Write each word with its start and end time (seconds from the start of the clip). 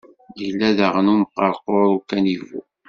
Yella 0.41 0.69
daɣen 0.77 1.11
umqerqur 1.13 1.87
ukanivu. 1.97 2.61